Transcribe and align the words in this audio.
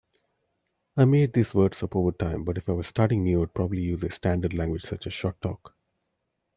I 0.97 1.05
made 1.05 1.33
these 1.33 1.53
words 1.53 1.83
up 1.83 1.95
over 1.95 2.11
time, 2.11 2.43
but 2.43 2.57
if 2.57 2.67
I 2.67 2.71
were 2.71 2.81
starting 2.81 3.23
new 3.23 3.37
I 3.37 3.39
would 3.41 3.53
probably 3.53 3.81
use 3.83 4.01
a 4.01 4.09
standard 4.09 4.51
language 4.51 4.81
such 4.81 5.05
as 5.05 5.13
Short 5.13 5.39
Talk. 5.41 5.75